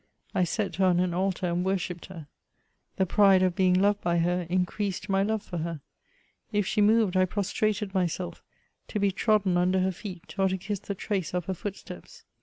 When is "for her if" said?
5.43-6.65